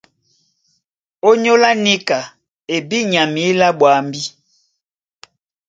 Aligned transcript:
ÓnyÓlá 1.29 1.71
níka 1.83 2.19
e 2.75 2.77
bí 2.87 2.99
nya 3.11 3.23
mǐlá 3.33 3.67
ɓwambí? 3.79 4.21